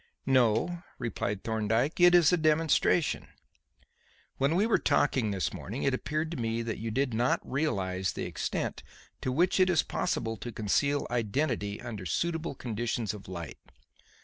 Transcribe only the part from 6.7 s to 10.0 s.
you did not realize the extent to which it is